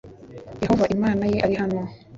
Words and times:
Yehova 0.63 0.85
Imana 0.95 1.23
ye 1.31 1.37
ari 1.45 1.55
hano 1.61 1.81